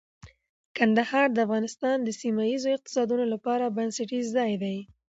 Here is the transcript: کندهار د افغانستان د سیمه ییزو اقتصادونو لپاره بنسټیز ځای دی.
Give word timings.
کندهار 0.77 1.27
د 1.33 1.37
افغانستان 1.45 1.97
د 2.03 2.09
سیمه 2.21 2.43
ییزو 2.51 2.69
اقتصادونو 2.77 3.25
لپاره 3.33 3.73
بنسټیز 3.77 4.25
ځای 4.37 4.53
دی. 4.63 4.77